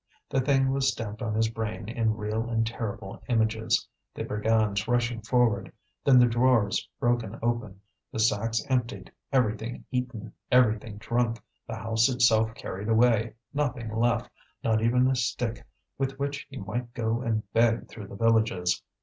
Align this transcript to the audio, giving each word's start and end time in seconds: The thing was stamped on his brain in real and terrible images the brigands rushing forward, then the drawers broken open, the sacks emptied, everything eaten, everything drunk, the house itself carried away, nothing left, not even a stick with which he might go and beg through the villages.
The 0.31 0.41
thing 0.41 0.71
was 0.71 0.87
stamped 0.91 1.21
on 1.21 1.35
his 1.35 1.47
brain 1.49 1.87
in 1.87 2.17
real 2.17 2.49
and 2.49 2.65
terrible 2.65 3.21
images 3.29 3.87
the 4.15 4.23
brigands 4.23 4.87
rushing 4.87 5.21
forward, 5.21 5.71
then 6.03 6.17
the 6.17 6.25
drawers 6.25 6.89
broken 6.99 7.37
open, 7.43 7.79
the 8.11 8.17
sacks 8.17 8.65
emptied, 8.67 9.11
everything 9.31 9.85
eaten, 9.91 10.33
everything 10.51 10.97
drunk, 10.97 11.37
the 11.67 11.75
house 11.75 12.09
itself 12.09 12.55
carried 12.55 12.89
away, 12.89 13.35
nothing 13.53 13.95
left, 13.95 14.27
not 14.63 14.81
even 14.81 15.07
a 15.07 15.15
stick 15.15 15.67
with 15.99 16.17
which 16.17 16.47
he 16.49 16.57
might 16.57 16.95
go 16.95 17.21
and 17.21 17.43
beg 17.53 17.87
through 17.87 18.07
the 18.07 18.15
villages. 18.15 18.81